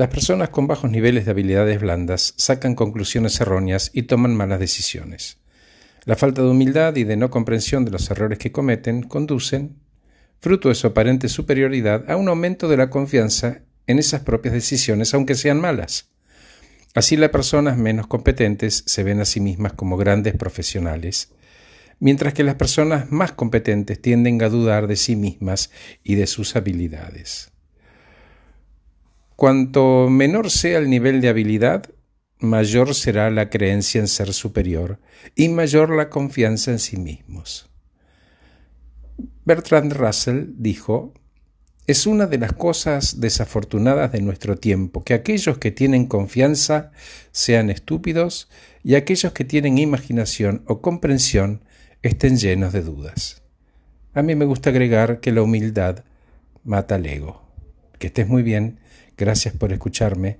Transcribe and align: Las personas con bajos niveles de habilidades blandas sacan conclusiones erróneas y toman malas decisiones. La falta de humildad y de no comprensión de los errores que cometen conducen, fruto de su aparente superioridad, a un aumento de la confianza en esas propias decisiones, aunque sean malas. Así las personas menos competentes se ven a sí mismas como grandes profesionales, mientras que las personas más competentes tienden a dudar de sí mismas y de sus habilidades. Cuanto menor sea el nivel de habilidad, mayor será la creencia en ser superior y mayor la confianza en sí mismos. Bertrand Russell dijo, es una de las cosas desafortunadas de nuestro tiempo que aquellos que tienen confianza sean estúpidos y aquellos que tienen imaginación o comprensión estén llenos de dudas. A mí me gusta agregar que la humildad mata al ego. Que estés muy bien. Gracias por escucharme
Las 0.00 0.08
personas 0.08 0.48
con 0.48 0.66
bajos 0.66 0.90
niveles 0.90 1.26
de 1.26 1.32
habilidades 1.32 1.78
blandas 1.78 2.32
sacan 2.38 2.74
conclusiones 2.74 3.38
erróneas 3.38 3.90
y 3.92 4.04
toman 4.04 4.34
malas 4.34 4.58
decisiones. 4.58 5.36
La 6.06 6.16
falta 6.16 6.40
de 6.40 6.48
humildad 6.48 6.96
y 6.96 7.04
de 7.04 7.18
no 7.18 7.28
comprensión 7.28 7.84
de 7.84 7.90
los 7.90 8.10
errores 8.10 8.38
que 8.38 8.50
cometen 8.50 9.02
conducen, 9.02 9.76
fruto 10.40 10.70
de 10.70 10.74
su 10.74 10.86
aparente 10.86 11.28
superioridad, 11.28 12.10
a 12.10 12.16
un 12.16 12.30
aumento 12.30 12.66
de 12.66 12.78
la 12.78 12.88
confianza 12.88 13.60
en 13.86 13.98
esas 13.98 14.22
propias 14.22 14.54
decisiones, 14.54 15.12
aunque 15.12 15.34
sean 15.34 15.60
malas. 15.60 16.08
Así 16.94 17.18
las 17.18 17.28
personas 17.28 17.76
menos 17.76 18.06
competentes 18.06 18.84
se 18.86 19.02
ven 19.02 19.20
a 19.20 19.26
sí 19.26 19.40
mismas 19.40 19.74
como 19.74 19.98
grandes 19.98 20.34
profesionales, 20.34 21.34
mientras 21.98 22.32
que 22.32 22.42
las 22.42 22.54
personas 22.54 23.12
más 23.12 23.32
competentes 23.32 24.00
tienden 24.00 24.42
a 24.42 24.48
dudar 24.48 24.86
de 24.86 24.96
sí 24.96 25.14
mismas 25.14 25.70
y 26.02 26.14
de 26.14 26.26
sus 26.26 26.56
habilidades. 26.56 27.50
Cuanto 29.40 30.10
menor 30.10 30.50
sea 30.50 30.76
el 30.76 30.90
nivel 30.90 31.22
de 31.22 31.30
habilidad, 31.30 31.84
mayor 32.40 32.94
será 32.94 33.30
la 33.30 33.48
creencia 33.48 33.98
en 33.98 34.06
ser 34.06 34.34
superior 34.34 35.00
y 35.34 35.48
mayor 35.48 35.96
la 35.96 36.10
confianza 36.10 36.72
en 36.72 36.78
sí 36.78 36.98
mismos. 36.98 37.70
Bertrand 39.46 39.94
Russell 39.94 40.48
dijo, 40.58 41.14
es 41.86 42.06
una 42.06 42.26
de 42.26 42.36
las 42.36 42.52
cosas 42.52 43.18
desafortunadas 43.18 44.12
de 44.12 44.20
nuestro 44.20 44.58
tiempo 44.58 45.04
que 45.04 45.14
aquellos 45.14 45.56
que 45.56 45.70
tienen 45.70 46.04
confianza 46.04 46.90
sean 47.32 47.70
estúpidos 47.70 48.50
y 48.84 48.94
aquellos 48.94 49.32
que 49.32 49.46
tienen 49.46 49.78
imaginación 49.78 50.64
o 50.66 50.82
comprensión 50.82 51.64
estén 52.02 52.36
llenos 52.36 52.74
de 52.74 52.82
dudas. 52.82 53.40
A 54.12 54.20
mí 54.20 54.34
me 54.34 54.44
gusta 54.44 54.68
agregar 54.68 55.20
que 55.20 55.32
la 55.32 55.40
humildad 55.40 56.04
mata 56.62 56.96
al 56.96 57.06
ego. 57.06 57.49
Que 58.00 58.06
estés 58.08 58.26
muy 58.26 58.42
bien. 58.42 58.78
Gracias 59.16 59.54
por 59.54 59.72
escucharme 59.72 60.38